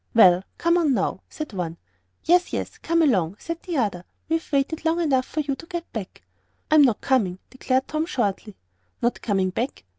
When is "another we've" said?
3.67-4.51